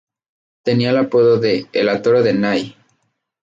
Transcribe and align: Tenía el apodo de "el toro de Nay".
Tenía 0.63 0.89
el 0.89 0.97
apodo 0.97 1.37
de 1.39 1.67
"el 1.73 2.01
toro 2.01 2.23
de 2.23 2.33
Nay". 2.33 2.75